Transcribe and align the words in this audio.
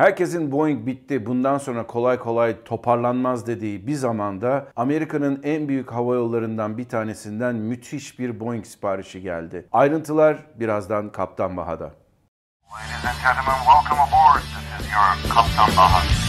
Herkesin 0.00 0.52
Boeing 0.52 0.86
bitti 0.86 1.26
bundan 1.26 1.58
sonra 1.58 1.86
kolay 1.86 2.18
kolay 2.18 2.64
toparlanmaz 2.64 3.46
dediği 3.46 3.86
bir 3.86 3.94
zamanda 3.94 4.66
Amerika'nın 4.76 5.40
en 5.44 5.68
büyük 5.68 5.92
hava 5.92 6.14
yollarından 6.14 6.78
bir 6.78 6.88
tanesinden 6.88 7.54
müthiş 7.54 8.18
bir 8.18 8.40
Boeing 8.40 8.66
siparişi 8.66 9.22
geldi. 9.22 9.68
Ayrıntılar 9.72 10.36
birazdan 10.54 11.12
Kaptan 11.12 11.56
Baha'da. 11.56 11.84
Ladies 11.84 13.04
and 13.04 13.16
gentlemen, 13.22 13.60
welcome 13.66 14.00
aboard. 14.00 14.42
This 14.42 14.86
is 14.86 14.92
your 14.92 15.34
Kaptan 15.34 15.76
Baha. 15.76 16.19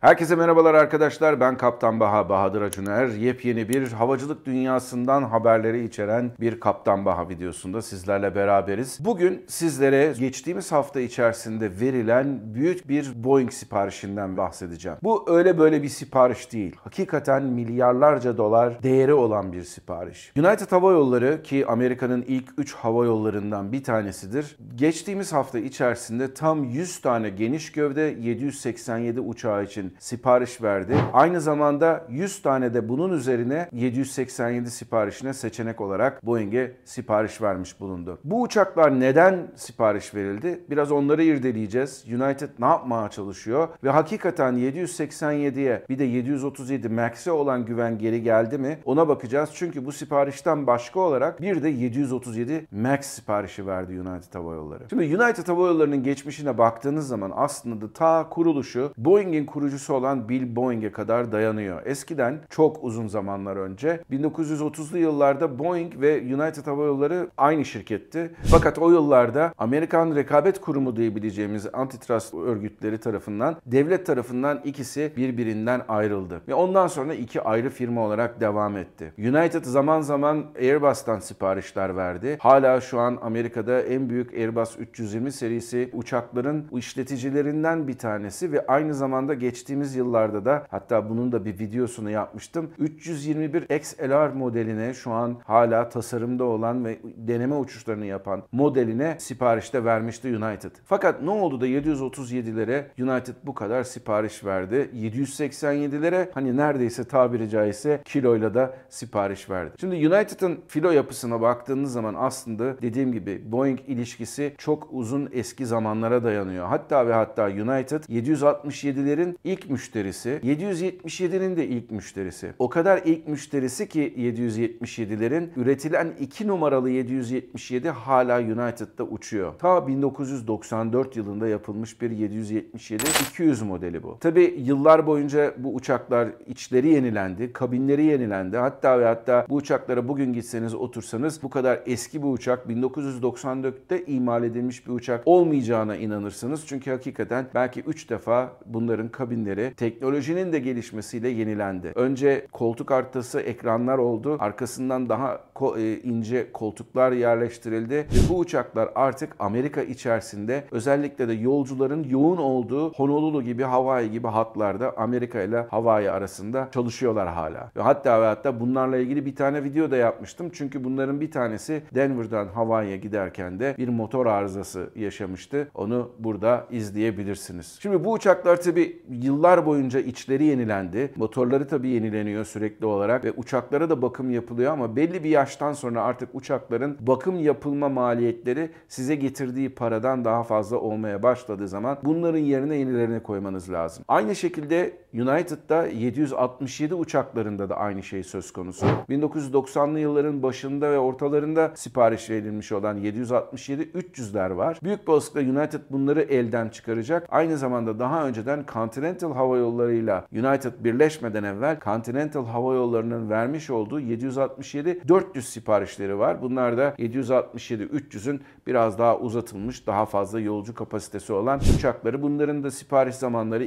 Herkese 0.00 0.36
merhabalar 0.36 0.74
arkadaşlar. 0.74 1.40
Ben 1.40 1.56
Kaptan 1.56 2.00
Baha 2.00 2.28
Bahadır 2.28 2.62
Acuner. 2.62 3.08
Yepyeni 3.08 3.68
bir 3.68 3.92
havacılık 3.92 4.46
dünyasından 4.46 5.22
haberleri 5.22 5.84
içeren 5.84 6.30
bir 6.40 6.60
Kaptan 6.60 7.04
Baha 7.04 7.28
videosunda 7.28 7.82
sizlerle 7.82 8.34
beraberiz. 8.34 8.98
Bugün 9.00 9.44
sizlere 9.48 10.14
geçtiğimiz 10.18 10.72
hafta 10.72 11.00
içerisinde 11.00 11.80
verilen 11.80 12.40
büyük 12.54 12.88
bir 12.88 13.24
Boeing 13.24 13.52
siparişinden 13.52 14.36
bahsedeceğim. 14.36 14.98
Bu 15.02 15.24
öyle 15.30 15.58
böyle 15.58 15.82
bir 15.82 15.88
sipariş 15.88 16.52
değil. 16.52 16.76
Hakikaten 16.84 17.42
milyarlarca 17.42 18.36
dolar 18.36 18.82
değeri 18.82 19.14
olan 19.14 19.52
bir 19.52 19.62
sipariş. 19.62 20.32
United 20.36 20.72
Hava 20.72 20.92
Yolları 20.92 21.42
ki 21.42 21.66
Amerika'nın 21.66 22.24
ilk 22.28 22.48
3 22.58 22.74
hava 22.74 23.04
yollarından 23.04 23.72
bir 23.72 23.84
tanesidir. 23.84 24.56
Geçtiğimiz 24.74 25.32
hafta 25.32 25.58
içerisinde 25.58 26.34
tam 26.34 26.64
100 26.64 27.00
tane 27.00 27.28
geniş 27.30 27.72
gövde 27.72 28.16
787 28.20 29.20
uçağı 29.20 29.64
için 29.64 29.87
sipariş 29.98 30.62
verdi. 30.62 30.94
Aynı 31.12 31.40
zamanda 31.40 32.06
100 32.10 32.42
tane 32.42 32.74
de 32.74 32.88
bunun 32.88 33.12
üzerine 33.12 33.68
787 33.72 34.70
siparişine 34.70 35.34
seçenek 35.34 35.80
olarak 35.80 36.26
Boeing'e 36.26 36.72
sipariş 36.84 37.42
vermiş 37.42 37.80
bulundu. 37.80 38.18
Bu 38.24 38.42
uçaklar 38.42 39.00
neden 39.00 39.52
sipariş 39.56 40.14
verildi? 40.14 40.64
Biraz 40.70 40.92
onları 40.92 41.22
irdeleyeceğiz. 41.22 42.04
United 42.08 42.48
ne 42.58 42.66
yapmaya 42.66 43.08
çalışıyor? 43.08 43.68
Ve 43.84 43.90
hakikaten 43.90 44.54
787'ye 44.54 45.84
bir 45.88 45.98
de 45.98 46.04
737 46.04 46.88
Max'e 46.88 47.30
olan 47.30 47.64
güven 47.66 47.98
geri 47.98 48.22
geldi 48.22 48.58
mi? 48.58 48.78
Ona 48.84 49.08
bakacağız. 49.08 49.50
Çünkü 49.54 49.86
bu 49.86 49.92
siparişten 49.92 50.66
başka 50.66 51.00
olarak 51.00 51.40
bir 51.40 51.62
de 51.62 51.68
737 51.68 52.66
Max 52.72 53.06
siparişi 53.06 53.66
verdi 53.66 54.00
United 54.00 54.34
Hava 54.34 54.54
Yolları. 54.54 54.84
Şimdi 54.90 55.22
United 55.22 55.48
Hava 55.48 55.66
Yolları'nın 55.66 56.02
geçmişine 56.02 56.58
baktığınız 56.58 57.08
zaman 57.08 57.32
aslında 57.34 57.92
ta 57.92 58.28
kuruluşu 58.28 58.92
Boeing'in 58.96 59.46
kurucusu 59.78 59.94
olan 59.94 60.28
Bill 60.28 60.56
Boeing'e 60.56 60.92
kadar 60.92 61.32
dayanıyor. 61.32 61.86
Eskiden 61.86 62.38
çok 62.50 62.84
uzun 62.84 63.08
zamanlar 63.08 63.56
önce 63.56 64.00
1930'lu 64.10 64.98
yıllarda 64.98 65.58
Boeing 65.58 66.00
ve 66.00 66.20
United 66.20 66.66
Hava 66.66 66.84
Yolları 66.84 67.30
aynı 67.36 67.64
şirketti. 67.64 68.30
Fakat 68.50 68.78
o 68.78 68.90
yıllarda 68.90 69.52
Amerikan 69.58 70.14
Rekabet 70.14 70.60
Kurumu 70.60 70.96
diyebileceğimiz 70.96 71.66
antitrust 71.72 72.34
örgütleri 72.34 72.98
tarafından 72.98 73.56
devlet 73.66 74.06
tarafından 74.06 74.60
ikisi 74.64 75.12
birbirinden 75.16 75.80
ayrıldı. 75.88 76.40
Ve 76.48 76.54
ondan 76.54 76.86
sonra 76.86 77.14
iki 77.14 77.42
ayrı 77.42 77.70
firma 77.70 78.00
olarak 78.06 78.40
devam 78.40 78.76
etti. 78.76 79.12
United 79.18 79.64
zaman 79.64 80.00
zaman 80.00 80.44
Airbus'tan 80.60 81.18
siparişler 81.18 81.96
verdi. 81.96 82.36
Hala 82.40 82.80
şu 82.80 83.00
an 83.00 83.18
Amerika'da 83.22 83.82
en 83.82 84.08
büyük 84.08 84.34
Airbus 84.34 84.78
320 84.78 85.32
serisi 85.32 85.90
uçakların 85.92 86.66
işleticilerinden 86.72 87.88
bir 87.88 87.98
tanesi 87.98 88.52
ve 88.52 88.66
aynı 88.66 88.94
zamanda 88.94 89.34
geçtiğimiz 89.68 89.96
yıllarda 89.96 90.44
da 90.44 90.66
hatta 90.70 91.10
bunun 91.10 91.32
da 91.32 91.44
bir 91.44 91.58
videosunu 91.58 92.10
yapmıştım. 92.10 92.70
321 92.78 93.62
XLR 93.62 94.32
modeline 94.32 94.94
şu 94.94 95.10
an 95.12 95.36
hala 95.44 95.88
tasarımda 95.88 96.44
olan 96.44 96.84
ve 96.84 96.98
deneme 97.16 97.54
uçuşlarını 97.54 98.06
yapan 98.06 98.42
modeline 98.52 99.16
siparişte 99.18 99.84
vermişti 99.84 100.36
United. 100.36 100.70
Fakat 100.84 101.22
ne 101.22 101.30
oldu 101.30 101.60
da 101.60 101.66
737'lere 101.66 102.84
United 102.98 103.34
bu 103.44 103.54
kadar 103.54 103.84
sipariş 103.84 104.44
verdi. 104.44 104.90
787'lere 104.94 106.28
hani 106.34 106.56
neredeyse 106.56 107.04
tabiri 107.04 107.50
caizse 107.50 108.00
kiloyla 108.04 108.54
da 108.54 108.74
sipariş 108.88 109.50
verdi. 109.50 109.72
Şimdi 109.80 109.94
United'ın 110.08 110.58
filo 110.68 110.90
yapısına 110.90 111.40
baktığınız 111.40 111.92
zaman 111.92 112.14
aslında 112.18 112.82
dediğim 112.82 113.12
gibi 113.12 113.52
Boeing 113.52 113.80
ilişkisi 113.86 114.54
çok 114.58 114.88
uzun 114.90 115.28
eski 115.32 115.66
zamanlara 115.66 116.24
dayanıyor. 116.24 116.66
Hatta 116.66 117.06
ve 117.06 117.12
hatta 117.12 117.46
United 117.46 118.04
767'lerin 118.04 119.36
ilk 119.44 119.57
müşterisi, 119.70 120.40
777'nin 120.44 121.56
de 121.56 121.68
ilk 121.68 121.90
müşterisi. 121.90 122.52
O 122.58 122.68
kadar 122.68 123.02
ilk 123.04 123.28
müşterisi 123.28 123.88
ki 123.88 124.14
777'lerin 124.18 125.48
üretilen 125.56 126.12
2 126.20 126.48
numaralı 126.48 126.90
777 126.90 127.88
hala 127.88 128.40
United'da 128.40 129.04
uçuyor. 129.04 129.54
Ta 129.58 129.86
1994 129.86 131.16
yılında 131.16 131.48
yapılmış 131.48 132.00
bir 132.02 132.10
777-200 132.10 133.64
modeli 133.64 134.02
bu. 134.02 134.18
Tabi 134.20 134.54
yıllar 134.58 135.06
boyunca 135.06 135.54
bu 135.58 135.74
uçaklar 135.74 136.28
içleri 136.46 136.88
yenilendi, 136.88 137.52
kabinleri 137.52 138.04
yenilendi. 138.04 138.56
Hatta 138.56 139.00
ve 139.00 139.04
hatta 139.04 139.46
bu 139.48 139.54
uçaklara 139.54 140.08
bugün 140.08 140.32
gitseniz 140.32 140.74
otursanız 140.74 141.42
bu 141.42 141.50
kadar 141.50 141.80
eski 141.86 142.22
bir 142.22 142.28
uçak 142.28 142.66
1994'te 142.66 144.04
imal 144.06 144.44
edilmiş 144.44 144.86
bir 144.86 144.92
uçak 144.92 145.22
olmayacağına 145.26 145.96
inanırsınız. 145.96 146.66
Çünkü 146.66 146.90
hakikaten 146.90 147.46
belki 147.54 147.80
3 147.80 148.10
defa 148.10 148.52
bunların 148.66 149.08
kabinleri 149.08 149.47
teknolojinin 149.74 150.52
de 150.52 150.58
gelişmesiyle 150.58 151.28
yenilendi. 151.28 151.92
Önce 151.94 152.46
koltuk 152.52 152.90
artısı 152.90 153.40
ekranlar 153.40 153.98
oldu. 153.98 154.36
Arkasından 154.40 155.08
daha 155.08 155.40
e, 155.78 155.96
ince 155.96 156.52
koltuklar 156.52 157.12
yerleştirildi 157.12 157.94
ve 157.94 158.28
bu 158.28 158.38
uçaklar 158.38 158.88
artık 158.94 159.36
Amerika 159.38 159.82
içerisinde 159.82 160.64
özellikle 160.70 161.28
de 161.28 161.32
yolcuların 161.32 162.04
yoğun 162.04 162.36
olduğu 162.36 162.92
Honolulu 162.92 163.42
gibi 163.42 163.62
Hawaii 163.62 164.10
gibi 164.10 164.28
hatlarda 164.28 164.96
Amerika 164.96 165.42
ile 165.42 165.66
Hawaii 165.70 166.10
arasında 166.10 166.68
çalışıyorlar 166.72 167.28
hala. 167.28 167.70
Ve 167.76 167.82
hatta 167.82 168.22
ve 168.22 168.26
hatta 168.26 168.60
bunlarla 168.60 168.96
ilgili 168.96 169.26
bir 169.26 169.36
tane 169.36 169.64
video 169.64 169.90
da 169.90 169.96
yapmıştım. 169.96 170.50
Çünkü 170.52 170.84
bunların 170.84 171.20
bir 171.20 171.30
tanesi 171.30 171.82
Denver'dan 171.94 172.46
Hawaii'ye 172.46 172.96
giderken 172.96 173.60
de 173.60 173.74
bir 173.78 173.88
motor 173.88 174.26
arızası 174.26 174.90
yaşamıştı. 174.96 175.68
Onu 175.74 176.10
burada 176.18 176.66
izleyebilirsiniz. 176.70 177.78
Şimdi 177.80 178.04
bu 178.04 178.12
uçaklar 178.12 178.62
tabi 178.62 179.02
yıllar 179.38 179.66
boyunca 179.66 180.00
içleri 180.00 180.44
yenilendi. 180.44 181.12
Motorları 181.16 181.68
tabii 181.68 181.88
yenileniyor 181.88 182.44
sürekli 182.44 182.86
olarak 182.86 183.24
ve 183.24 183.32
uçaklara 183.32 183.90
da 183.90 184.02
bakım 184.02 184.30
yapılıyor 184.30 184.72
ama 184.72 184.96
belli 184.96 185.24
bir 185.24 185.30
yaştan 185.30 185.72
sonra 185.72 186.02
artık 186.02 186.28
uçakların 186.32 186.96
bakım 187.00 187.40
yapılma 187.40 187.88
maliyetleri 187.88 188.70
size 188.88 189.14
getirdiği 189.14 189.70
paradan 189.70 190.24
daha 190.24 190.42
fazla 190.42 190.76
olmaya 190.76 191.22
başladığı 191.22 191.68
zaman 191.68 191.98
bunların 192.04 192.38
yerine 192.38 192.76
yenilerini 192.76 193.22
koymanız 193.22 193.72
lazım. 193.72 194.04
Aynı 194.08 194.36
şekilde 194.36 194.92
United'da 195.14 195.86
767 195.86 196.94
uçaklarında 196.94 197.68
da 197.68 197.76
aynı 197.76 198.02
şey 198.02 198.22
söz 198.22 198.52
konusu. 198.52 198.86
1990'lı 199.08 200.00
yılların 200.00 200.42
başında 200.42 200.90
ve 200.90 200.98
ortalarında 200.98 201.72
sipariş 201.74 202.30
verilmiş 202.30 202.72
olan 202.72 202.96
767 202.96 203.82
300'ler 203.82 204.56
var. 204.56 204.78
Büyük 204.82 205.08
olasılıkla 205.08 205.40
United 205.40 205.80
bunları 205.90 206.22
elden 206.22 206.68
çıkaracak. 206.68 207.26
Aynı 207.30 207.56
zamanda 207.56 207.98
daha 207.98 208.28
önceden 208.28 208.64
Continental 208.72 209.32
Hava 209.32 209.56
Yolları'yla 209.56 210.26
United 210.32 210.72
birleşmeden 210.80 211.44
evvel 211.44 211.80
Continental 211.84 212.46
Hava 212.46 212.74
Yolları'nın 212.74 213.30
vermiş 213.30 213.70
olduğu 213.70 214.00
767 214.00 215.08
400 215.08 215.48
siparişleri 215.48 216.18
var. 216.18 216.42
Bunlar 216.42 216.78
da 216.78 216.94
767 216.98 217.82
300'ün 217.82 218.40
biraz 218.66 218.98
daha 218.98 219.18
uzatılmış, 219.18 219.86
daha 219.86 220.06
fazla 220.06 220.40
yolcu 220.40 220.74
kapasitesi 220.74 221.32
olan 221.32 221.60
uçakları. 221.76 222.22
Bunların 222.22 222.62
da 222.62 222.70
sipariş 222.70 223.14
zamanları 223.14 223.64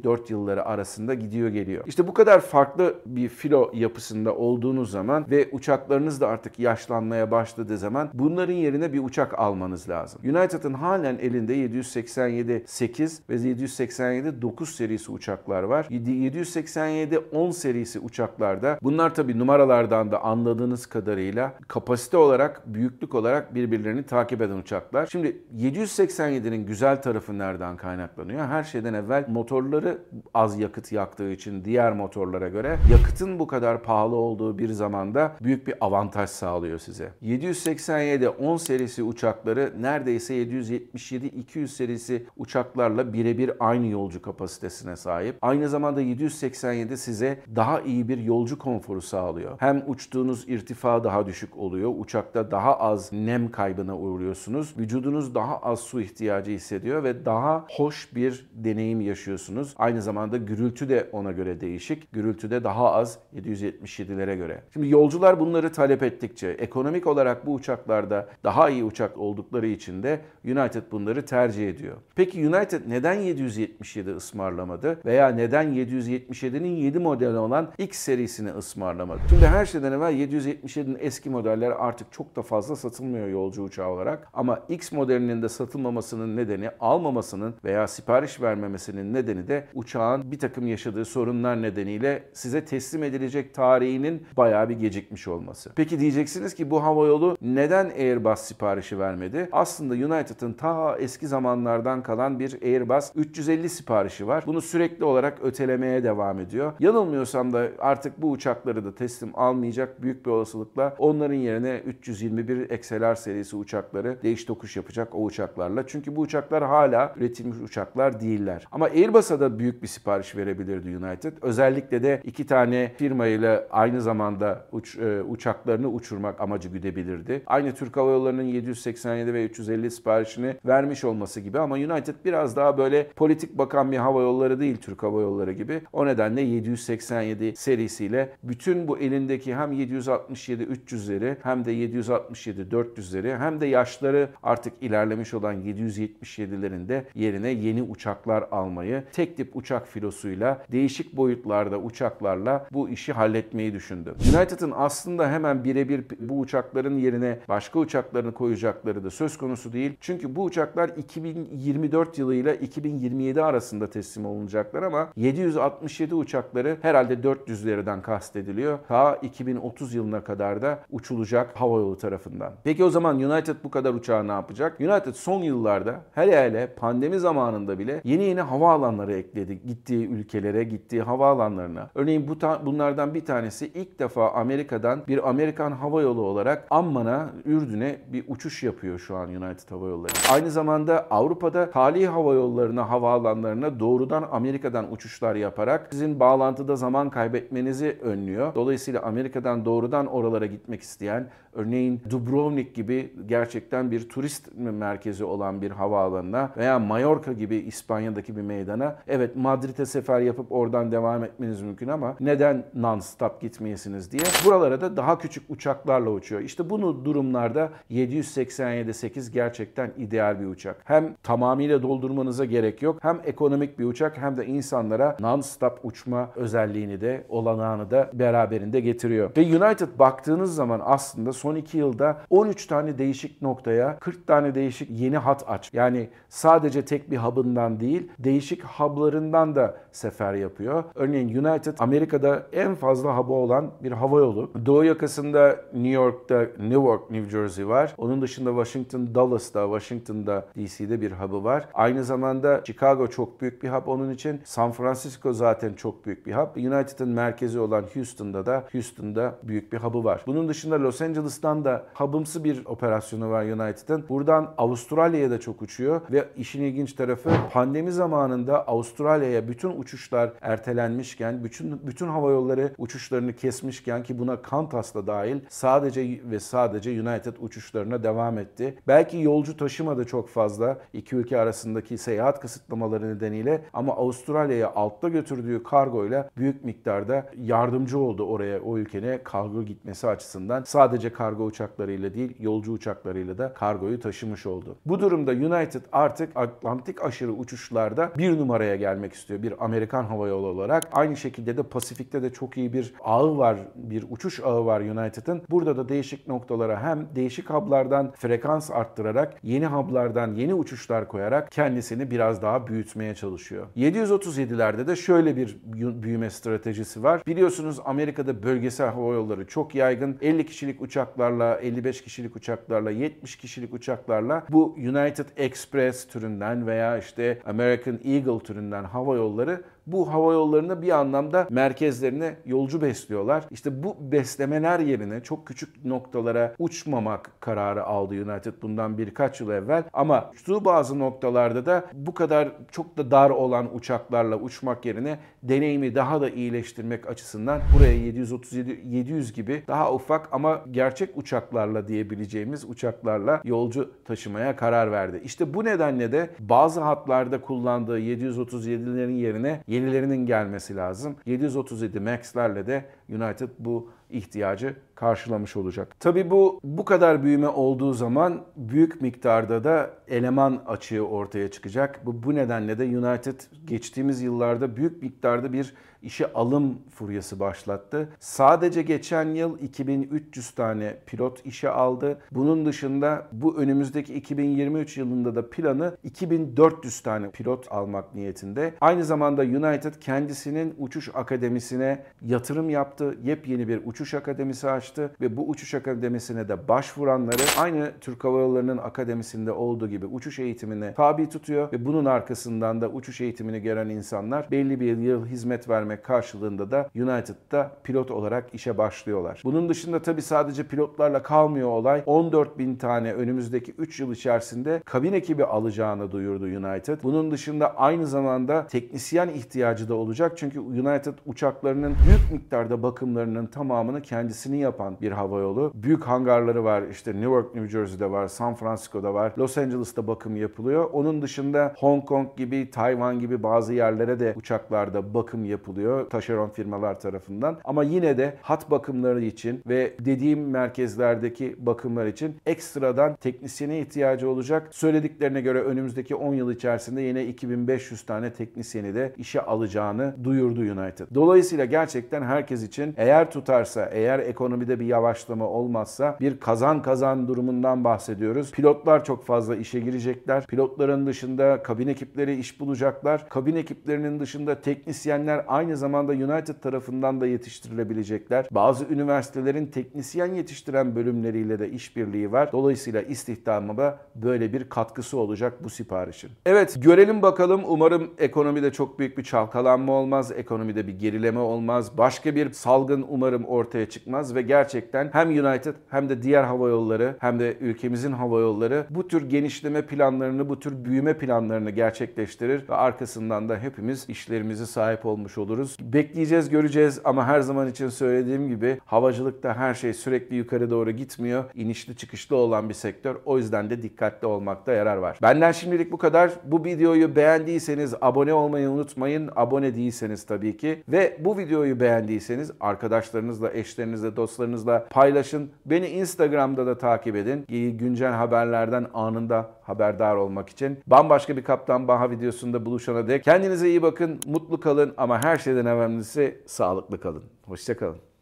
2002-2004 0.00 0.32
yılları 0.32 0.64
arasında 0.64 1.14
gidiyor 1.14 1.48
geliyor. 1.48 1.84
İşte 1.86 2.08
bu 2.08 2.14
kadar 2.14 2.40
farklı 2.40 2.94
bir 3.06 3.28
filo 3.28 3.70
yapısında 3.74 4.34
olduğunuz 4.34 4.90
zaman 4.90 5.30
ve 5.30 5.48
uçaklarınız 5.52 6.20
da 6.20 6.28
artık 6.28 6.58
yaşlanmaya 6.58 7.30
başladığı 7.30 7.78
zaman 7.78 8.10
bunların 8.14 8.54
yerine 8.54 8.92
bir 8.92 9.04
uçak 9.04 9.38
almanız 9.38 9.88
lazım. 9.88 10.20
United'ın 10.24 10.74
halen 10.74 11.18
elinde 11.18 11.54
787 11.54 12.64
8 12.66 13.22
ve 13.28 13.34
787 13.48 14.42
9 14.42 14.74
serisi 14.74 15.12
uçaklar 15.12 15.62
var. 15.62 15.86
787 15.90 17.18
10 17.18 17.50
serisi 17.50 18.00
uçaklarda 18.00 18.78
bunlar 18.82 19.14
tabi 19.14 19.38
numaralardan 19.38 20.12
da 20.12 20.22
anladığınız 20.22 20.86
kadarıyla 20.86 21.54
kapasite 21.68 22.16
olarak, 22.16 22.62
büyüklük 22.66 23.14
olarak 23.14 23.54
birbirlerini 23.54 24.02
takip 24.02 24.40
eden 24.42 24.56
uçaklar. 24.56 25.06
Şimdi 25.06 25.36
787'nin 25.56 26.66
güzel 26.66 27.02
tarafı 27.02 27.38
nereden 27.38 27.76
kaynaklanıyor? 27.76 28.46
Her 28.46 28.64
şeyden 28.64 28.94
evvel 28.94 29.24
motorları 29.28 29.83
motorları 29.84 29.98
az 30.34 30.58
yakıt 30.58 30.92
yaktığı 30.92 31.30
için 31.30 31.64
diğer 31.64 31.92
motorlara 31.92 32.48
göre 32.48 32.78
yakıtın 32.90 33.38
bu 33.38 33.46
kadar 33.46 33.82
pahalı 33.82 34.16
olduğu 34.16 34.58
bir 34.58 34.68
zamanda 34.68 35.36
büyük 35.40 35.66
bir 35.66 35.74
avantaj 35.80 36.30
sağlıyor 36.30 36.78
size. 36.78 37.12
787 37.20 38.28
10 38.28 38.56
serisi 38.56 39.02
uçakları 39.02 39.72
neredeyse 39.80 40.34
777-200 40.34 41.66
serisi 41.66 42.26
uçaklarla 42.36 43.12
birebir 43.12 43.50
aynı 43.60 43.86
yolcu 43.86 44.22
kapasitesine 44.22 44.96
sahip. 44.96 45.36
Aynı 45.42 45.68
zamanda 45.68 46.00
787 46.00 46.96
size 46.96 47.38
daha 47.56 47.80
iyi 47.80 48.08
bir 48.08 48.18
yolcu 48.18 48.58
konforu 48.58 49.02
sağlıyor. 49.02 49.56
Hem 49.58 49.82
uçtuğunuz 49.86 50.48
irtifa 50.48 51.04
daha 51.04 51.26
düşük 51.26 51.56
oluyor. 51.56 51.92
Uçakta 51.98 52.50
daha 52.50 52.78
az 52.78 53.12
nem 53.12 53.50
kaybına 53.50 53.98
uğruyorsunuz. 53.98 54.74
Vücudunuz 54.78 55.34
daha 55.34 55.58
az 55.58 55.80
su 55.80 56.00
ihtiyacı 56.00 56.50
hissediyor 56.50 57.04
ve 57.04 57.24
daha 57.24 57.66
hoş 57.76 58.14
bir 58.14 58.50
deneyim 58.54 59.00
yaşıyorsunuz. 59.00 59.73
Aynı 59.76 60.02
zamanda 60.02 60.36
gürültü 60.36 60.88
de 60.88 61.08
ona 61.12 61.32
göre 61.32 61.60
değişik. 61.60 62.12
Gürültü 62.12 62.50
de 62.50 62.64
daha 62.64 62.92
az 62.92 63.18
777'lere 63.36 64.36
göre. 64.36 64.62
Şimdi 64.72 64.88
yolcular 64.88 65.40
bunları 65.40 65.72
talep 65.72 66.02
ettikçe 66.02 66.48
ekonomik 66.48 67.06
olarak 67.06 67.46
bu 67.46 67.54
uçaklarda 67.54 68.28
daha 68.44 68.70
iyi 68.70 68.84
uçak 68.84 69.18
oldukları 69.18 69.66
için 69.66 70.02
de 70.02 70.20
United 70.44 70.82
bunları 70.92 71.24
tercih 71.26 71.68
ediyor. 71.68 71.96
Peki 72.14 72.48
United 72.48 72.82
neden 72.88 73.14
777 73.14 74.10
ısmarlamadı 74.10 75.00
veya 75.04 75.28
neden 75.28 75.66
777'nin 75.66 76.76
7 76.76 76.98
modeli 76.98 77.38
olan 77.38 77.68
X 77.78 77.98
serisini 77.98 78.50
ısmarlamadı? 78.50 79.20
Şimdi 79.28 79.46
her 79.46 79.66
şeyden 79.66 79.92
evvel 79.92 80.14
777'nin 80.14 80.98
eski 81.00 81.30
modelleri 81.30 81.74
artık 81.74 82.12
çok 82.12 82.36
da 82.36 82.42
fazla 82.42 82.76
satılmıyor 82.76 83.28
yolcu 83.28 83.62
uçağı 83.62 83.88
olarak 83.88 84.28
ama 84.34 84.60
X 84.68 84.92
modelinin 84.92 85.42
de 85.42 85.48
satılmamasının 85.48 86.36
nedeni 86.36 86.70
almamasının 86.80 87.54
veya 87.64 87.86
sipariş 87.86 88.40
vermemesinin 88.40 89.14
nedeni 89.14 89.48
de 89.48 89.63
uçağın 89.74 90.32
bir 90.32 90.38
takım 90.38 90.66
yaşadığı 90.66 91.04
sorunlar 91.04 91.62
nedeniyle 91.62 92.22
size 92.32 92.64
teslim 92.64 93.02
edilecek 93.02 93.54
tarihinin 93.54 94.26
bayağı 94.36 94.68
bir 94.68 94.74
gecikmiş 94.74 95.28
olması. 95.28 95.72
Peki 95.76 96.00
diyeceksiniz 96.00 96.54
ki 96.54 96.70
bu 96.70 96.82
havayolu 96.82 97.36
neden 97.42 97.90
Airbus 97.90 98.40
siparişi 98.40 98.98
vermedi? 98.98 99.48
Aslında 99.52 99.94
United'ın 99.94 100.52
ta 100.52 100.96
eski 100.98 101.26
zamanlardan 101.26 102.02
kalan 102.02 102.38
bir 102.38 102.62
Airbus 102.62 103.10
350 103.14 103.68
siparişi 103.68 104.26
var. 104.26 104.44
Bunu 104.46 104.60
sürekli 104.60 105.04
olarak 105.04 105.38
ötelemeye 105.42 106.04
devam 106.04 106.40
ediyor. 106.40 106.72
Yanılmıyorsam 106.80 107.52
da 107.52 107.68
artık 107.78 108.22
bu 108.22 108.30
uçakları 108.30 108.84
da 108.84 108.94
teslim 108.94 109.30
almayacak 109.34 110.02
büyük 110.02 110.26
bir 110.26 110.30
olasılıkla 110.30 110.94
onların 110.98 111.34
yerine 111.34 111.82
321 111.86 112.70
XLR 112.70 113.14
serisi 113.14 113.56
uçakları 113.56 114.18
değiş 114.22 114.44
tokuş 114.44 114.76
yapacak 114.76 115.14
o 115.14 115.24
uçaklarla. 115.24 115.86
Çünkü 115.86 116.16
bu 116.16 116.20
uçaklar 116.20 116.64
hala 116.64 117.12
üretilmiş 117.16 117.58
uçaklar 117.58 118.20
değiller. 118.20 118.68
Ama 118.72 118.86
Airbus'a 118.86 119.40
da 119.40 119.53
büyük 119.58 119.82
bir 119.82 119.88
sipariş 119.88 120.36
verebilirdi 120.36 121.04
United. 121.04 121.32
Özellikle 121.42 122.02
de 122.02 122.20
iki 122.24 122.46
tane 122.46 122.92
firmayla 122.96 123.66
aynı 123.70 124.02
zamanda 124.02 124.66
uç, 124.72 124.98
e, 124.98 125.22
uçaklarını 125.22 125.88
uçurmak 125.88 126.40
amacı 126.40 126.68
güdebilirdi. 126.68 127.42
Aynı 127.46 127.74
Türk 127.74 127.96
Hava 127.96 128.10
Yolları'nın 128.10 128.42
787 128.42 129.34
ve 129.34 129.44
350 129.44 129.90
siparişini 129.90 130.56
vermiş 130.66 131.04
olması 131.04 131.40
gibi 131.40 131.58
ama 131.58 131.74
United 131.74 132.14
biraz 132.24 132.56
daha 132.56 132.78
böyle 132.78 133.06
politik 133.16 133.58
bakan 133.58 133.92
bir 133.92 133.96
hava 133.96 134.22
yolları 134.22 134.60
değil 134.60 134.76
Türk 134.76 135.02
Hava 135.02 135.20
Yolları 135.20 135.52
gibi. 135.52 135.80
O 135.92 136.06
nedenle 136.06 136.40
787 136.40 137.56
serisiyle 137.56 138.28
bütün 138.42 138.88
bu 138.88 138.98
elindeki 138.98 139.56
hem 139.56 139.72
767 139.72 140.62
300'leri 140.62 141.36
hem 141.42 141.64
de 141.64 141.72
767 141.72 142.60
400'leri 142.60 143.38
hem 143.38 143.60
de 143.60 143.66
yaşları 143.66 144.28
artık 144.42 144.72
ilerlemiş 144.80 145.34
olan 145.34 145.62
777'lerin 145.62 146.88
de 146.88 147.04
yerine 147.14 147.48
yeni 147.48 147.82
uçaklar 147.82 148.44
almayı 148.50 149.04
tek 149.12 149.38
tip 149.44 149.56
uçak 149.56 149.88
filosuyla 149.88 150.64
değişik 150.72 151.16
boyutlarda 151.16 151.78
uçaklarla 151.78 152.66
bu 152.72 152.88
işi 152.88 153.12
halletmeyi 153.12 153.72
düşündü. 153.72 154.14
United'ın 154.36 154.72
aslında 154.76 155.30
hemen 155.30 155.64
birebir 155.64 156.04
bu 156.20 156.38
uçakların 156.38 156.98
yerine 156.98 157.38
başka 157.48 157.78
uçaklarını 157.78 158.32
koyacakları 158.32 159.04
da 159.04 159.10
söz 159.10 159.36
konusu 159.38 159.72
değil. 159.72 159.96
Çünkü 160.00 160.36
bu 160.36 160.44
uçaklar 160.44 160.88
2024 160.88 162.18
yılıyla 162.18 162.54
2027 162.54 163.42
arasında 163.42 163.90
teslim 163.90 164.26
olunacaklar 164.26 164.82
ama 164.82 165.08
767 165.16 166.14
uçakları 166.14 166.76
herhalde 166.82 167.14
400'lerden 167.14 168.02
kastediliyor. 168.02 168.78
Ta 168.88 169.16
2030 169.16 169.94
yılına 169.94 170.24
kadar 170.24 170.62
da 170.62 170.78
uçulacak 170.90 171.60
havayolu 171.60 171.98
tarafından. 171.98 172.52
Peki 172.64 172.84
o 172.84 172.90
zaman 172.90 173.20
United 173.20 173.56
bu 173.64 173.70
kadar 173.70 173.94
uçağı 173.94 174.28
ne 174.28 174.32
yapacak? 174.32 174.80
United 174.80 175.14
son 175.14 175.42
yıllarda 175.42 176.00
hele 176.14 176.44
hele 176.44 176.66
pandemi 176.66 177.18
zamanında 177.18 177.78
bile 177.78 178.00
yeni 178.04 178.24
yeni 178.24 178.40
havaalanları 178.40 179.12
ekledi. 179.12 179.33
Gittiği 179.42 180.06
ülkelere, 180.08 180.64
gittiği 180.64 181.02
havaalanlarına. 181.02 181.90
Örneğin 181.94 182.28
bu 182.28 182.38
ta- 182.38 182.66
bunlardan 182.66 183.14
bir 183.14 183.24
tanesi 183.24 183.66
ilk 183.74 183.98
defa 183.98 184.30
Amerika'dan 184.30 185.00
bir 185.08 185.28
Amerikan 185.28 185.72
hava 185.72 186.02
yolu 186.02 186.22
olarak 186.22 186.66
Amman'a, 186.70 187.30
Ürdün'e 187.44 187.96
bir 188.12 188.24
uçuş 188.28 188.62
yapıyor 188.62 188.98
şu 188.98 189.16
an 189.16 189.28
United 189.28 189.70
Hava 189.70 189.88
Yolları. 189.88 190.12
Aynı 190.32 190.50
zamanda 190.50 191.06
Avrupa'da 191.10 191.70
tali 191.70 192.06
hava 192.06 192.34
yollarına, 192.34 192.90
havaalanlarına 192.90 193.80
doğrudan 193.80 194.28
Amerika'dan 194.32 194.92
uçuşlar 194.92 195.34
yaparak 195.34 195.88
sizin 195.90 196.20
bağlantıda 196.20 196.76
zaman 196.76 197.10
kaybetmenizi 197.10 197.98
önlüyor. 198.02 198.54
Dolayısıyla 198.54 199.02
Amerika'dan 199.02 199.64
doğrudan 199.64 200.06
oralara 200.06 200.46
gitmek 200.46 200.80
isteyen, 200.80 201.26
örneğin 201.52 202.00
Dubrovnik 202.10 202.74
gibi 202.74 203.12
gerçekten 203.26 203.90
bir 203.90 204.08
turist 204.08 204.48
merkezi 204.56 205.24
olan 205.24 205.62
bir 205.62 205.70
havaalanına 205.70 206.50
veya 206.56 206.78
Mallorca 206.78 207.32
gibi 207.32 207.56
İspanya'daki 207.56 208.36
bir 208.36 208.42
meydana 208.42 208.96
evet 209.08 209.23
Madrid'e 209.36 209.86
sefer 209.86 210.20
yapıp 210.20 210.52
oradan 210.52 210.92
devam 210.92 211.24
etmeniz 211.24 211.62
mümkün 211.62 211.88
ama 211.88 212.16
neden 212.20 212.64
non-stop 212.74 213.40
gitmeyesiniz 213.40 214.12
diye 214.12 214.22
buralara 214.44 214.80
da 214.80 214.96
daha 214.96 215.18
küçük 215.18 215.50
uçaklarla 215.50 216.10
uçuyor. 216.10 216.42
İşte 216.42 216.70
bunu 216.70 217.04
durumlarda 217.04 217.70
787-8 217.90 219.32
gerçekten 219.32 219.92
ideal 219.98 220.40
bir 220.40 220.46
uçak. 220.46 220.76
Hem 220.84 221.14
tamamıyla 221.22 221.82
doldurmanıza 221.82 222.44
gerek 222.44 222.82
yok 222.82 222.98
hem 223.02 223.20
ekonomik 223.24 223.78
bir 223.78 223.84
uçak 223.84 224.18
hem 224.18 224.36
de 224.36 224.46
insanlara 224.46 225.16
non-stop 225.20 225.72
uçma 225.82 226.30
özelliğini 226.36 227.00
de 227.00 227.24
olanağını 227.28 227.90
da 227.90 228.10
beraberinde 228.12 228.80
getiriyor. 228.80 229.30
Ve 229.36 229.40
United 229.40 229.88
baktığınız 229.98 230.54
zaman 230.54 230.80
aslında 230.84 231.32
son 231.32 231.54
2 231.54 231.78
yılda 231.78 232.20
13 232.30 232.66
tane 232.66 232.98
değişik 232.98 233.42
noktaya 233.42 233.98
40 233.98 234.26
tane 234.26 234.54
değişik 234.54 234.90
yeni 234.90 235.18
hat 235.18 235.44
aç. 235.46 235.70
Yani 235.72 236.08
sadece 236.28 236.84
tek 236.84 237.10
bir 237.10 237.16
hub'ından 237.16 237.80
değil 237.80 238.08
değişik 238.18 238.62
hub'larından 239.04 239.54
da 239.54 239.74
sefer 239.92 240.34
yapıyor. 240.34 240.84
Örneğin 240.94 241.44
United 241.44 241.74
Amerika'da 241.78 242.46
en 242.52 242.74
fazla 242.74 243.18
hub'ı 243.18 243.32
olan 243.32 243.70
bir 243.82 243.92
hava 243.92 244.18
yolu. 244.18 244.50
Doğu 244.66 244.84
yakasında 244.84 245.56
New 245.72 245.88
York'ta 245.88 246.46
Newark, 246.58 247.10
New 247.10 247.30
Jersey 247.30 247.68
var. 247.68 247.94
Onun 247.98 248.22
dışında 248.22 248.50
Washington, 248.50 249.14
Dallas'ta, 249.14 249.64
Washington'da 249.64 250.46
DC'de 250.56 251.00
bir 251.00 251.12
hub'ı 251.12 251.44
var. 251.44 251.68
Aynı 251.74 252.04
zamanda 252.04 252.62
Chicago 252.66 253.06
çok 253.06 253.40
büyük 253.40 253.62
bir 253.62 253.68
hub 253.68 253.86
onun 253.86 254.10
için. 254.10 254.40
San 254.44 254.72
Francisco 254.72 255.32
zaten 255.32 255.72
çok 255.72 256.06
büyük 256.06 256.26
bir 256.26 256.32
hub. 256.32 256.56
United'ın 256.56 257.08
merkezi 257.08 257.60
olan 257.60 257.84
Houston'da 257.94 258.46
da 258.46 258.64
Houston'da 258.72 259.34
büyük 259.42 259.72
bir 259.72 259.78
hub'ı 259.78 260.04
var. 260.04 260.22
Bunun 260.26 260.48
dışında 260.48 260.82
Los 260.82 261.02
Angeles'tan 261.02 261.64
da 261.64 261.82
hub'ımsı 261.94 262.44
bir 262.44 262.66
operasyonu 262.66 263.30
var 263.30 263.44
United'ın. 263.44 264.04
Buradan 264.08 264.54
Avustralya'ya 264.58 265.30
da 265.30 265.40
çok 265.40 265.62
uçuyor 265.62 266.00
ve 266.12 266.24
işin 266.36 266.62
ilginç 266.62 266.92
tarafı 266.92 267.30
pandemi 267.52 267.92
zamanında 267.92 268.66
Avustralya'ya 268.94 269.48
bütün 269.48 269.80
uçuşlar 269.80 270.32
ertelenmişken, 270.40 271.44
bütün 271.44 271.86
bütün 271.86 272.08
hava 272.08 272.30
yolları 272.30 272.70
uçuşlarını 272.78 273.32
kesmişken 273.32 274.02
ki 274.02 274.18
buna 274.18 274.42
Qantas 274.42 274.94
da 274.94 275.06
dahil 275.06 275.40
sadece 275.48 276.20
ve 276.30 276.40
sadece 276.40 276.90
United 276.90 277.36
uçuşlarına 277.40 278.02
devam 278.02 278.38
etti. 278.38 278.78
Belki 278.88 279.18
yolcu 279.18 279.56
taşıma 279.56 279.98
da 279.98 280.04
çok 280.04 280.28
fazla 280.28 280.78
iki 280.92 281.16
ülke 281.16 281.38
arasındaki 281.38 281.98
seyahat 281.98 282.40
kısıtlamaları 282.40 283.16
nedeniyle 283.16 283.64
ama 283.72 283.92
Avustralya'ya 283.92 284.72
altta 284.74 285.08
götürdüğü 285.08 285.62
kargoyla 285.62 286.30
büyük 286.36 286.64
miktarda 286.64 287.26
yardımcı 287.36 287.98
oldu 287.98 288.26
oraya 288.26 288.60
o 288.60 288.78
ülkene 288.78 289.22
kargo 289.24 289.62
gitmesi 289.62 290.08
açısından. 290.08 290.62
Sadece 290.62 291.12
kargo 291.12 291.44
uçaklarıyla 291.44 292.14
değil 292.14 292.36
yolcu 292.40 292.72
uçaklarıyla 292.72 293.38
da 293.38 293.54
kargoyu 293.54 294.00
taşımış 294.00 294.46
oldu. 294.46 294.76
Bu 294.86 295.00
durumda 295.00 295.30
United 295.30 295.82
artık 295.92 296.36
Atlantik 296.36 297.04
aşırı 297.04 297.32
uçuşlarda 297.32 298.10
bir 298.18 298.38
numaraya 298.38 298.76
gelmek 298.84 299.12
istiyor 299.12 299.42
bir 299.42 299.64
Amerikan 299.64 300.04
hava 300.04 300.28
yolu 300.28 300.46
olarak. 300.46 300.82
Aynı 300.92 301.16
şekilde 301.16 301.56
de 301.56 301.62
Pasifik'te 301.62 302.22
de 302.22 302.32
çok 302.32 302.56
iyi 302.56 302.72
bir 302.72 302.94
ağı 303.04 303.38
var, 303.38 303.56
bir 303.74 304.04
uçuş 304.10 304.40
ağı 304.40 304.66
var 304.66 304.80
United'ın. 304.80 305.42
Burada 305.50 305.76
da 305.76 305.88
değişik 305.88 306.28
noktalara 306.28 306.82
hem 306.82 307.06
değişik 307.16 307.50
hub'lardan 307.50 308.12
frekans 308.16 308.70
arttırarak 308.70 309.34
yeni 309.42 309.66
hub'lardan 309.66 310.34
yeni 310.34 310.54
uçuşlar 310.54 311.08
koyarak 311.08 311.50
kendisini 311.50 312.10
biraz 312.10 312.42
daha 312.42 312.66
büyütmeye 312.66 313.14
çalışıyor. 313.14 313.66
737'lerde 313.76 314.86
de 314.86 314.96
şöyle 314.96 315.36
bir 315.36 315.56
büyüme 316.02 316.30
stratejisi 316.30 317.02
var. 317.02 317.22
Biliyorsunuz 317.26 317.80
Amerika'da 317.84 318.42
bölgesel 318.42 318.90
hava 318.90 319.14
yolları 319.14 319.46
çok 319.46 319.74
yaygın. 319.74 320.18
50 320.22 320.46
kişilik 320.46 320.82
uçaklarla, 320.82 321.56
55 321.56 322.02
kişilik 322.02 322.36
uçaklarla, 322.36 322.90
70 322.90 323.36
kişilik 323.36 323.74
uçaklarla 323.74 324.44
bu 324.50 324.74
United 324.76 325.26
Express 325.36 326.06
türünden 326.06 326.66
veya 326.66 326.98
işte 326.98 327.38
American 327.46 327.98
Eagle 328.04 328.38
türünden 328.38 328.73
hava 328.82 329.16
yolları 329.16 329.64
bu 329.86 330.12
hava 330.12 330.32
yollarını 330.32 330.82
bir 330.82 330.90
anlamda 330.90 331.46
merkezlerine 331.50 332.36
yolcu 332.46 332.82
besliyorlar. 332.82 333.44
İşte 333.50 333.82
bu 333.82 333.96
beslemeler 334.00 334.78
yerine 334.78 335.22
çok 335.22 335.46
küçük 335.46 335.84
noktalara 335.84 336.54
uçmamak 336.58 337.30
kararı 337.40 337.84
aldı 337.84 338.14
United 338.14 338.54
bundan 338.62 338.98
birkaç 338.98 339.40
yıl 339.40 339.50
evvel. 339.50 339.84
Ama 339.92 340.30
uçtuğu 340.34 340.64
bazı 340.64 340.98
noktalarda 340.98 341.66
da 341.66 341.84
bu 341.92 342.14
kadar 342.14 342.48
çok 342.70 342.96
da 342.96 343.10
dar 343.10 343.30
olan 343.30 343.76
uçaklarla 343.76 344.36
uçmak 344.36 344.84
yerine 344.84 345.18
deneyimi 345.42 345.94
daha 345.94 346.20
da 346.20 346.30
iyileştirmek 346.30 347.08
açısından 347.08 347.60
buraya 347.76 347.94
737 347.94 348.80
700 348.84 349.32
gibi 349.32 349.62
daha 349.68 349.92
ufak 349.92 350.28
ama 350.32 350.60
gerçek 350.70 351.16
uçaklarla 351.16 351.88
diyebileceğimiz 351.88 352.64
uçaklarla 352.64 353.40
yolcu 353.44 353.90
taşımaya 354.04 354.56
karar 354.56 354.92
verdi. 354.92 355.20
İşte 355.24 355.54
bu 355.54 355.64
nedenle 355.64 356.12
de 356.12 356.30
bazı 356.40 356.80
hatlarda 356.80 357.40
kullandığı 357.40 358.00
737'lerin 358.00 359.12
yerine 359.12 359.60
yenilerinin 359.74 360.26
gelmesi 360.26 360.76
lazım. 360.76 361.16
737 361.26 362.00
Max'lerle 362.00 362.66
de 362.66 362.84
United 363.08 363.48
bu 363.58 363.90
ihtiyacı 364.10 364.76
karşılamış 365.04 365.56
olacak. 365.56 365.96
Tabii 366.00 366.30
bu 366.30 366.60
bu 366.64 366.84
kadar 366.84 367.22
büyüme 367.22 367.48
olduğu 367.48 367.92
zaman 367.92 368.42
büyük 368.56 369.00
miktarda 369.00 369.64
da 369.64 369.90
eleman 370.08 370.62
açığı 370.66 371.06
ortaya 371.06 371.50
çıkacak. 371.50 372.06
Bu, 372.06 372.22
bu 372.22 372.34
nedenle 372.34 372.78
de 372.78 372.98
United 372.98 373.40
geçtiğimiz 373.64 374.22
yıllarda 374.22 374.76
büyük 374.76 375.02
miktarda 375.02 375.52
bir 375.52 375.74
işe 376.04 376.32
alım 376.32 376.78
furyası 376.90 377.40
başlattı. 377.40 378.08
Sadece 378.20 378.82
geçen 378.82 379.28
yıl 379.28 379.58
2300 379.58 380.50
tane 380.50 380.96
pilot 381.06 381.46
işe 381.46 381.68
aldı. 381.68 382.18
Bunun 382.32 382.66
dışında 382.66 383.26
bu 383.32 383.56
önümüzdeki 383.56 384.14
2023 384.14 384.96
yılında 384.96 385.34
da 385.34 385.50
planı 385.50 385.96
2400 386.04 387.00
tane 387.00 387.30
pilot 387.30 387.72
almak 387.72 388.14
niyetinde. 388.14 388.74
Aynı 388.80 389.04
zamanda 389.04 389.42
United 389.42 389.94
kendisinin 390.00 390.74
uçuş 390.78 391.10
akademisine 391.14 392.02
yatırım 392.22 392.70
yaptı. 392.70 393.18
Yepyeni 393.22 393.68
bir 393.68 393.80
uçuş 393.84 394.14
akademisi 394.14 394.70
açtı 394.70 394.93
ve 395.20 395.36
bu 395.36 395.48
uçuş 395.48 395.74
akademisine 395.74 396.48
de 396.48 396.68
başvuranları 396.68 397.42
aynı 397.60 397.92
Türk 398.00 398.24
Hava 398.24 398.40
Yolları'nın 398.40 398.78
akademisinde 398.78 399.52
olduğu 399.52 399.88
gibi 399.88 400.06
uçuş 400.06 400.38
eğitimine 400.38 400.94
tabi 400.94 401.28
tutuyor 401.28 401.72
ve 401.72 401.84
bunun 401.84 402.04
arkasından 402.04 402.80
da 402.80 402.88
uçuş 402.88 403.20
eğitimini 403.20 403.60
gören 403.60 403.88
insanlar 403.88 404.50
belli 404.50 404.80
bir 404.80 404.96
yıl 404.98 405.26
hizmet 405.26 405.68
vermek 405.68 406.04
karşılığında 406.04 406.70
da 406.70 406.90
United'da 406.96 407.70
pilot 407.84 408.10
olarak 408.10 408.54
işe 408.54 408.78
başlıyorlar. 408.78 409.40
Bunun 409.44 409.68
dışında 409.68 410.02
tabi 410.02 410.22
sadece 410.22 410.64
pilotlarla 410.64 411.22
kalmıyor 411.22 411.68
olay. 411.68 412.02
14 412.06 412.58
bin 412.58 412.76
tane 412.76 413.12
önümüzdeki 413.12 413.72
3 413.78 414.00
yıl 414.00 414.12
içerisinde 414.12 414.82
kabin 414.84 415.12
ekibi 415.12 415.44
alacağını 415.44 416.12
duyurdu 416.12 416.44
United. 416.44 416.98
Bunun 417.02 417.30
dışında 417.30 417.76
aynı 417.76 418.06
zamanda 418.06 418.66
teknisyen 418.66 419.28
ihtiyacı 419.28 419.88
da 419.88 419.94
olacak. 419.94 420.32
Çünkü 420.36 420.60
United 420.60 421.14
uçaklarının 421.26 421.94
büyük 422.06 422.32
miktarda 422.32 422.82
bakımlarının 422.82 423.46
tamamını 423.46 424.02
kendisini 424.02 424.58
yapan 424.74 424.96
bir 425.00 425.12
hava 425.12 425.40
yolu. 425.40 425.72
Büyük 425.74 426.04
hangarları 426.04 426.64
var. 426.64 426.82
İşte 426.90 427.20
Newark, 427.20 427.54
New 427.54 427.68
Jersey'de 427.68 428.10
var, 428.10 428.28
San 428.28 428.54
Francisco'da 428.54 429.14
var, 429.14 429.32
Los 429.38 429.58
Angeles'ta 429.58 430.06
bakım 430.06 430.36
yapılıyor. 430.36 430.90
Onun 430.92 431.22
dışında 431.22 431.74
Hong 431.78 432.04
Kong 432.04 432.28
gibi, 432.36 432.70
Tayvan 432.70 433.20
gibi 433.20 433.42
bazı 433.42 433.74
yerlere 433.74 434.20
de 434.20 434.34
uçaklarda 434.36 435.14
bakım 435.14 435.44
yapılıyor 435.44 436.10
taşeron 436.10 436.48
firmalar 436.48 437.00
tarafından. 437.00 437.56
Ama 437.64 437.84
yine 437.84 438.18
de 438.18 438.36
hat 438.42 438.70
bakımları 438.70 439.22
için 439.22 439.62
ve 439.68 439.94
dediğim 440.00 440.50
merkezlerdeki 440.50 441.56
bakımlar 441.58 442.06
için 442.06 442.36
ekstradan 442.46 443.16
teknisyene 443.16 443.80
ihtiyacı 443.80 444.28
olacak. 444.28 444.68
Söylediklerine 444.70 445.40
göre 445.40 445.62
önümüzdeki 445.62 446.14
10 446.14 446.34
yıl 446.34 446.50
içerisinde 446.52 447.00
yine 447.00 447.24
2500 447.24 448.02
tane 448.02 448.32
teknisyeni 448.32 448.94
de 448.94 449.12
işe 449.16 449.40
alacağını 449.40 450.14
duyurdu 450.24 450.60
United. 450.60 451.06
Dolayısıyla 451.14 451.64
gerçekten 451.64 452.22
herkes 452.22 452.62
için 452.62 452.94
eğer 452.96 453.30
tutarsa, 453.30 453.84
eğer 453.92 454.18
ekonomide 454.64 454.80
bir 454.80 454.86
yavaşlama 454.86 455.48
olmazsa 455.48 456.16
bir 456.20 456.40
kazan 456.40 456.82
kazan 456.82 457.28
durumundan 457.28 457.84
bahsediyoruz. 457.84 458.50
Pilotlar 458.50 459.04
çok 459.04 459.24
fazla 459.24 459.56
işe 459.56 459.80
girecekler. 459.80 460.46
Pilotların 460.46 461.06
dışında 461.06 461.62
kabin 461.62 461.88
ekipleri 461.88 462.36
iş 462.36 462.60
bulacaklar. 462.60 463.28
Kabin 463.28 463.56
ekiplerinin 463.56 464.20
dışında 464.20 464.60
teknisyenler 464.60 465.44
aynı 465.48 465.76
zamanda 465.76 466.12
United 466.12 466.54
tarafından 466.62 467.20
da 467.20 467.26
yetiştirilebilecekler. 467.26 468.46
Bazı 468.50 468.84
üniversitelerin 468.84 469.66
teknisyen 469.66 470.34
yetiştiren 470.34 470.96
bölümleriyle 470.96 471.58
de 471.58 471.70
işbirliği 471.70 472.32
var. 472.32 472.52
Dolayısıyla 472.52 473.02
istihdamına 473.02 473.96
böyle 474.14 474.52
bir 474.52 474.68
katkısı 474.68 475.18
olacak 475.18 475.64
bu 475.64 475.70
siparişin. 475.70 476.30
Evet 476.46 476.76
görelim 476.78 477.22
bakalım. 477.22 477.62
Umarım 477.66 478.10
ekonomide 478.18 478.72
çok 478.72 478.98
büyük 478.98 479.18
bir 479.18 479.24
çalkalanma 479.24 479.92
olmaz. 479.92 480.32
Ekonomide 480.32 480.86
bir 480.86 480.98
gerileme 480.98 481.40
olmaz. 481.40 481.98
Başka 481.98 482.34
bir 482.34 482.52
salgın 482.52 483.04
umarım 483.08 483.44
ortaya 483.44 483.88
çıkmaz 483.88 484.34
ve 484.34 484.42
gerçekten 484.54 485.08
hem 485.12 485.28
United 485.28 485.74
hem 485.90 486.08
de 486.08 486.22
diğer 486.22 486.44
hava 486.44 486.68
yolları 486.68 487.16
hem 487.18 487.38
de 487.38 487.56
ülkemizin 487.60 488.12
hava 488.12 488.40
yolları 488.40 488.86
bu 488.90 489.08
tür 489.08 489.28
genişleme 489.28 489.82
planlarını, 489.82 490.48
bu 490.48 490.60
tür 490.60 490.84
büyüme 490.84 491.18
planlarını 491.18 491.70
gerçekleştirir 491.70 492.68
ve 492.68 492.74
arkasından 492.74 493.48
da 493.48 493.58
hepimiz 493.58 494.08
işlerimizi 494.08 494.66
sahip 494.66 495.06
olmuş 495.06 495.38
oluruz. 495.38 495.76
Bekleyeceğiz, 495.80 496.48
göreceğiz 496.48 497.00
ama 497.04 497.26
her 497.26 497.40
zaman 497.40 497.68
için 497.68 497.88
söylediğim 497.88 498.48
gibi 498.48 498.78
havacılıkta 498.84 499.56
her 499.56 499.74
şey 499.74 499.94
sürekli 499.94 500.36
yukarı 500.36 500.70
doğru 500.70 500.90
gitmiyor. 500.90 501.44
İnişli 501.54 501.96
çıkışlı 501.96 502.36
olan 502.36 502.68
bir 502.68 502.74
sektör. 502.74 503.16
O 503.24 503.38
yüzden 503.38 503.70
de 503.70 503.82
dikkatli 503.82 504.26
olmakta 504.26 504.72
yarar 504.72 504.96
var. 504.96 505.18
Benden 505.22 505.52
şimdilik 505.52 505.92
bu 505.92 505.98
kadar. 505.98 506.30
Bu 506.44 506.64
videoyu 506.64 507.16
beğendiyseniz 507.16 507.94
abone 508.00 508.32
olmayı 508.32 508.70
unutmayın. 508.70 509.30
Abone 509.36 509.74
değilseniz 509.74 510.26
tabii 510.26 510.56
ki. 510.56 510.82
Ve 510.88 511.16
bu 511.20 511.38
videoyu 511.38 511.80
beğendiyseniz 511.80 512.50
arkadaşlarınızla, 512.60 513.52
eşlerinizle, 513.52 514.16
dostlarınızla 514.44 514.86
paylaşın. 514.90 515.50
Beni 515.66 515.86
Instagram'da 515.86 516.66
da 516.66 516.78
takip 516.78 517.16
edin. 517.16 517.44
Güncel 517.78 518.12
haberlerden 518.12 518.86
anında 518.94 519.50
haberdar 519.62 520.16
olmak 520.16 520.48
için. 520.48 520.78
Bambaşka 520.86 521.36
bir 521.36 521.44
Kaptan 521.44 521.88
Baha 521.88 522.10
videosunda 522.10 522.66
buluşana 522.66 523.08
dek 523.08 523.24
kendinize 523.24 523.68
iyi 523.68 523.82
bakın, 523.82 524.20
mutlu 524.26 524.60
kalın 524.60 524.94
ama 524.96 525.22
her 525.22 525.36
şeyden 525.36 525.66
önemlisi 525.66 526.42
sağlıklı 526.46 527.00
kalın. 527.00 527.22
Hoşçakalın. 527.46 528.13